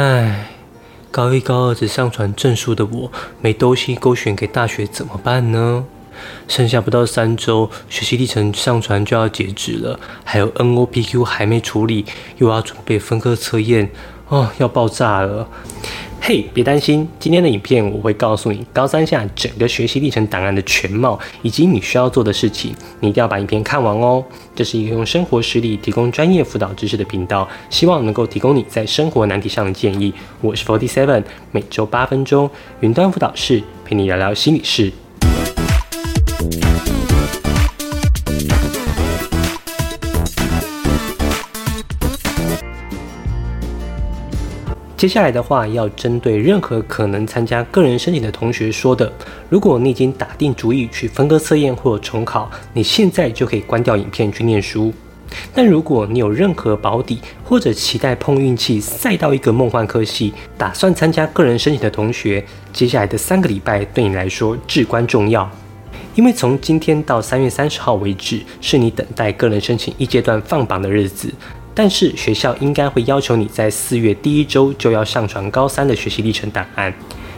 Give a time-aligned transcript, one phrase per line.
[0.00, 0.50] 唉，
[1.10, 3.10] 高一高二只上传证书的我，
[3.40, 5.84] 没东西勾选给大学怎么办呢？
[6.46, 12.06] 剩下不到三周，学习历程上传就要截止了，还有 NOPQ 还没处理，
[12.36, 13.90] 又要准备分科测验，
[14.28, 15.48] 哦，要爆炸了！
[16.20, 22.74] 嘿，别担心，今天的影片我会告诉你高三下整个学习历程档案的全貌，以及你需要做的事情。
[23.00, 24.22] 你一定要把影片看完哦。
[24.54, 30.12] 这是一个用生活实例提供专业辅导知识的频道，希望能够提供你在生活难题上的建议。
[30.42, 34.92] 我是 Forty Seven，每周八分钟云端辅导室陪你聊聊心理事。
[44.98, 49.10] 接下来的话要针对任何可能参加个人申请的同学说的。
[49.48, 54.92] 如果你已经打定主意去分割测验或重考，你现在就可以关掉影片去念书。
[55.54, 65.48] 但如果你有任何保底或者期待碰运气赛到一个梦幻科系，打算参加个人申请的同学，接下来的三个礼拜对你来说至关重要，
[66.16, 71.32] 因为从今天到三月三十号为止，是你等待个人申请一阶段放榜的日子。
[71.78, 76.92] 但是学校应该会要求你在四月第一周就要上传高三的学习历程档案，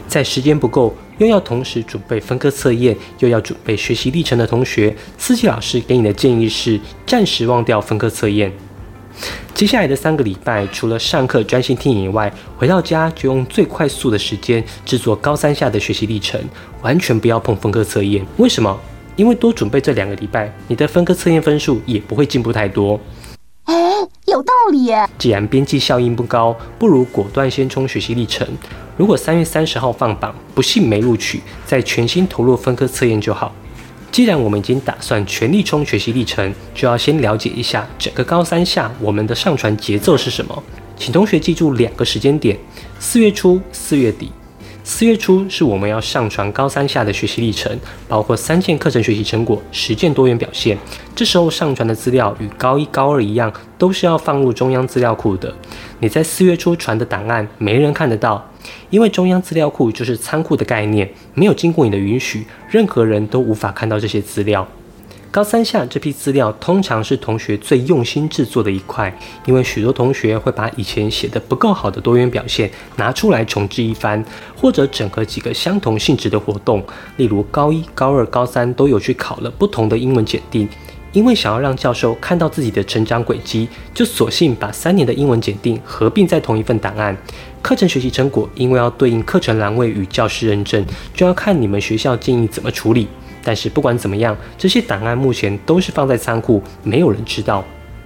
[0.09, 8.51] 在时间不够又要同时准备分科测验又要准备学习历程的同学，四季老师给你的建议是暂时忘掉分科测验。
[9.53, 16.41] 接下来的三个礼拜，除了上课专心听以外，回到家就用最快速的时间制作高三下的学习历程，
[16.81, 18.25] 完全不要碰分科测验。
[18.39, 18.75] 为什么？
[19.17, 22.99] 因为多准备这两个礼拜，你的分科测验分数也不会进步太多。
[25.19, 28.47] 既然边际效应不高，不如果断先冲学习历程。
[28.97, 33.55] 如果三月三十号放榜，不幸没录取，再全心投入分科测验就好。
[34.13, 40.63] 既然我们已经打算全力冲学习历程，就要先了解一下整个高三下我们的上传节奏是什么。
[40.97, 42.59] 请同学记住两个时间点：
[42.99, 44.31] 四月初、四月底。
[44.93, 47.79] 四月初是我们要上传高三下的学习历程，
[48.09, 50.77] 包括三件课程学习成果、十件多元表现。
[51.15, 55.55] 这时候上传的资料与高一、高二一样，都是要放入中央资料库的。
[56.01, 58.45] 你在四月初传的档案，没人看得到，
[58.91, 64.67] 因为中央资料库就是仓库的概念，没有经过你的允许，任何人都无法看到这些资料。
[65.33, 74.25] 高三下这批资料通常是同学最用心制作的一块，因为许多同学会把以前写的不够好的多元表现拿出来重置一番，
[74.57, 76.83] 或者整合几个相同性质的活动，
[77.17, 80.69] 例如高一、高二、高三都有去考了不同的英文检定，
[81.13, 87.17] 因为想要让教授看到自己的成长轨迹，就索性把三年的英文检定合并在同一份档案。
[87.63, 93.07] 课程学习成果因为要对应课程栏位与教师认证，就要看你们学校建议怎么处理。
[93.43, 97.65] 但是不管怎么样，这些档案目前都是放在仓库，没有人知道。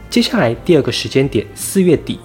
[0.09, 2.19] 接下来第二个时间点，四月底，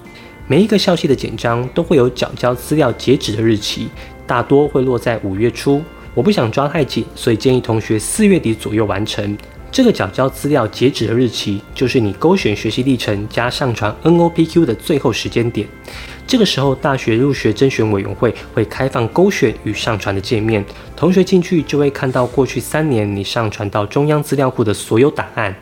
[0.47, 3.87] 每一个校系的简章都会有缴交资料截止的日期，
[4.27, 5.81] 大多会落在五月初。
[6.13, 9.37] 我不想抓太紧，所以建议同学四月底左右完成。
[9.71, 15.67] 这个缴交资料截止的日期，就是你勾选学习历程加上传 NOPQ 的最后时间点。
[16.29, 20.63] 这个时候，大学入学甄选委员会会开放勾选与上传的界面，
[20.95, 25.55] 同学进去就会看到过去三年你上传到中央资料库的所有档案。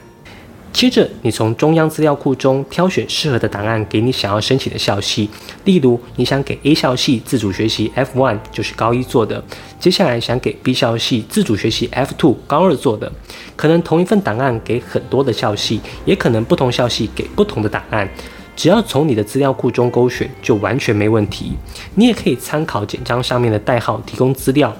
[0.73, 5.29] 接着，你从中央资料库中挑选适合的档案给你想要申请的校系。
[5.63, 9.41] 例如，你想给 A 校系自主学习 F1，就是高一做的；
[9.79, 13.09] 接下来想给 B 校系自主学习 F2，高二做的。
[13.55, 18.07] 可能同一份档案给很多的校系，也可能不同校系给不同的档案。
[18.57, 21.53] 只要从你的资料库中勾选，就完全没问题。
[21.93, 24.75] 你也可以参考简章上面的代号提供资料。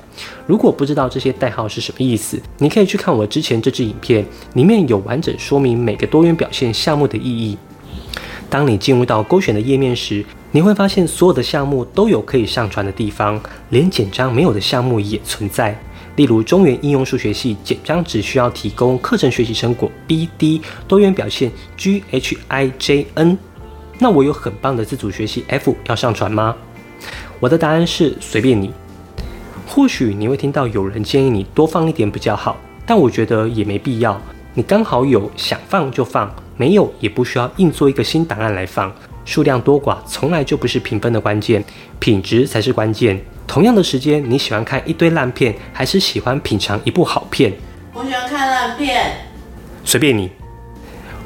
[0.47, 7.55] 如果不知道这些代号是什么意思，你可以去看我之前这支影片，里面有完整说明每个多元表现项目的意义。
[8.49, 13.39] 当你进入到勾选的页面时，你会发现所有的项目都有可以上传的地方，
[13.69, 15.77] 连简章没有的项目也存在。
[16.15, 23.38] 例如中原应用数学系简章只需要提供课程学习成果 B D 多元表现 G H I J N。
[23.99, 26.55] 那我有很棒的自主学习 F 要上传吗？
[27.39, 28.71] 我的答案是随便你。
[29.67, 34.19] 或许你会听到有人建议你多放一点比较好，但我觉得也没必要。
[34.53, 38.91] 你刚好有想放就放，没有也不需要硬做一个新档案来放。
[39.25, 41.63] 数量多寡从来就不是评分的关键，
[41.99, 43.19] 品质才是关键。
[43.45, 47.53] 同样的时间，你喜欢看一堆烂片，还是喜欢品尝一部好片？
[47.94, 49.11] 我喜欢看烂片。
[49.83, 50.31] 随便你。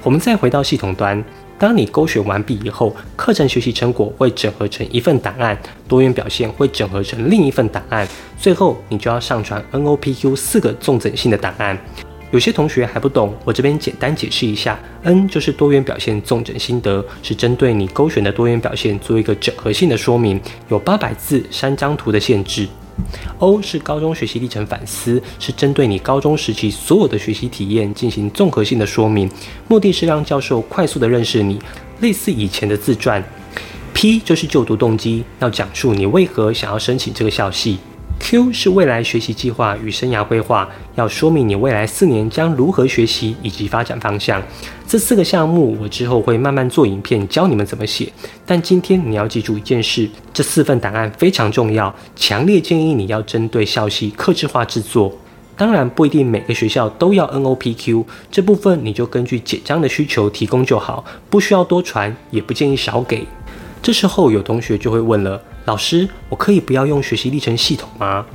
[0.03, 1.23] 我们再回到系统端。
[1.62, 5.56] 当你勾选完毕以后，课程学习成果会整合成一份档案，
[5.88, 11.78] 多元表现会整合成另一份档案，最后你就要上传 NOPQ 四个重整性的档案。
[12.31, 14.80] 有些同学还不懂，我这边简单解释一下。
[15.04, 22.68] N 就是多元表现纵整心得，是针对你勾选的多元表现做一个整合性的说明，有八百字、三张图的限制。
[23.39, 29.30] O 是高中学习历程反思，是针对你高中时期所有的学习体验进行综合性的说明，
[29.68, 31.59] 目的是让教授快速的认识你，
[32.00, 33.24] 类似以前的自传。
[33.94, 37.77] P 就是就读动机，要讲述你为何想要申请这个校系。
[38.21, 44.41] Q 是未来学习计划与生涯规划，要说明你未来四年将如何学习以及发展方向。
[44.88, 48.13] 这四个项目我之后会慢慢做影片教你们怎么写，
[48.45, 55.12] 但今天你要记住一件事：这四份档案非常重要，强烈建议你要针对校系克制化制作。
[55.57, 63.25] 当然不一定每个学校都要 NOPQ 这部分，你就根据简章的需求提供就好，不需要多传，也不建议少给。
[63.81, 65.41] 这时候有同学就会问了。
[65.66, 68.25] 老师，我可以不要用学习历程系统吗？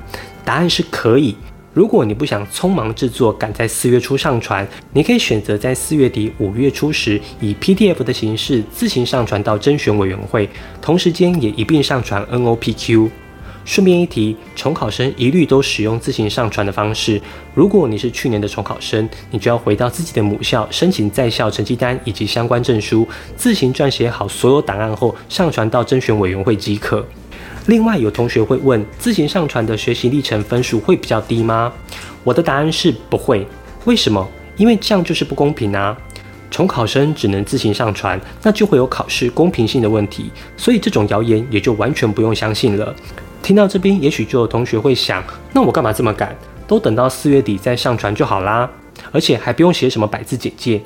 [0.45, 1.37] 答案是可以。
[1.75, 10.49] 如果你不想匆忙制作，赶在四月初上传，你可以选择在四月底、五月初时以 PDF 的形式自行上传到甄选委员会，
[10.81, 13.11] 同时间也一并上传 NOPQ。
[13.67, 17.21] 顺便一提，重考生一律都使用自行上传的方式。
[17.53, 27.05] 如果你是去年的重考生，你就要回到自己的母校申请在校成绩单以及相关证书，自行撰写好所有档案后上传到甄选委员会即可。
[27.67, 31.73] 另外，有同学会问，自行上传的学习历程分数会比较低吗？
[32.23, 33.45] 我的答案是不会。
[33.85, 34.27] 为什么？
[34.57, 35.97] 因为这样就是不公平啊！
[36.49, 42.95] 重考生只能自行上传，那就会有考试公平性的问题，所以这种谣言也就完全不用相信了。
[43.47, 45.23] 听到这边，也许就有同学会想：
[45.53, 46.37] 那我干嘛这么赶？
[46.67, 48.69] 都等到四月底再上传就好啦，
[49.13, 50.83] 而且还不用写什么百字简介。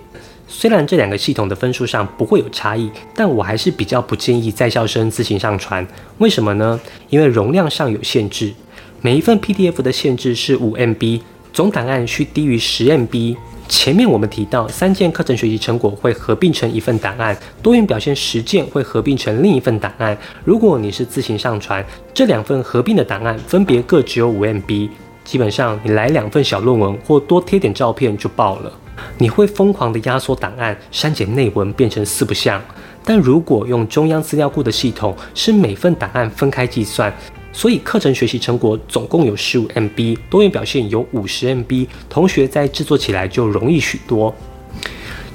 [0.47, 5.87] 虽然这两个系统的分数上不会有差异，但我还是比较不建议在校生自行上传。
[6.19, 6.79] 为什么呢？
[7.09, 8.53] 因为容量上有限制，
[9.01, 11.23] 每一份 PDF 的限制是五 MB，
[11.55, 13.37] 总档案需低于十 MB。
[13.71, 20.19] 前面我们提到，三件课程学习成果会合并成一份档案，多元表现实践会合并成另一份档案。
[20.45, 21.83] 如果你是自行上传，
[22.13, 24.91] 这两份合并的档案分别各只有五 MB，
[25.25, 28.73] 基本上你来两份小论文或多贴点照片就爆了。
[29.17, 32.61] 你会疯狂的压缩档案，删减内文变成四不像。
[33.05, 37.11] 但如果用中央资料库的系统，是每份档案分开计算。
[37.53, 44.35] 所以课程学习成果总共有十五 MB，多元表现有五十 MB，同学在制作起来就容易许多。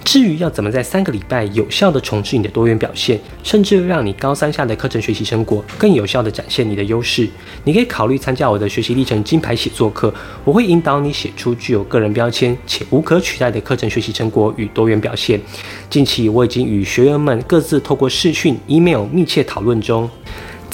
[0.03, 7.27] 至于要怎么在三个礼拜有效的重置你的多元表现，甚至让你高三下的课程学习成果更有效的展现你的优势，
[7.63, 10.13] 你可以考虑参加我的学习历程金牌写作课，
[10.44, 15.41] 我会引导你写出具有个人标签且无可取代的课程学习成果与多元表现。
[15.89, 20.07] 近期我已经与学员们各自透过视讯、email 密切讨论中。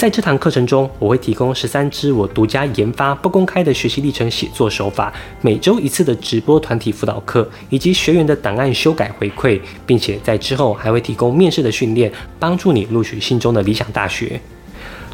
[0.01, 14.41] 在这堂课程中，我会提供十三支我独家研发、不公开的学习历程写作手法，每周一次的直播团体辅导课，以及学员的档案修改回馈，并且在之后还会提供面试的训练，帮助你录取心中的理想大学。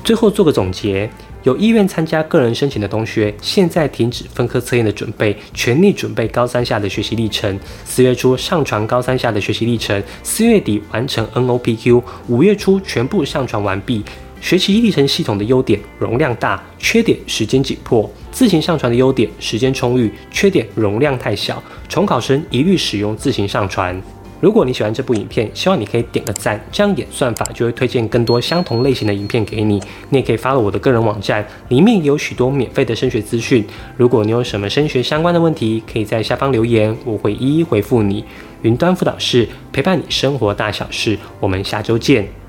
[0.06, 1.10] 最后做个总结：
[1.44, 7.60] 有意愿参加个人申请的同学，现在停止分科测验的准备，全力准备高三下的学习历程。
[7.84, 14.02] 四月初上传高三下的学习历程，四月底完成 NOPQ，五月初全部上传完毕。
[14.40, 18.10] 学习历程系统的优点：容量大，缺点：时间紧迫。
[18.32, 21.62] 自行上传的优点：时间充裕，缺点：容量太小。
[21.90, 24.00] 重考生一律使用自行上传。
[24.40, 29.82] 如果你喜欢这部影片，希望你可以点个赞，这样演算法就会推荐更多相同类型的影片给你。
[30.10, 33.66] 你也可以发了我的个人网站，里面也有许多免费的升学资讯。
[33.98, 38.24] 如果你有什么升学相关的问题，可以在下方留言，我会一一回复你。
[38.62, 42.47] 云端辅导室陪伴你生活大小事，我们下周见。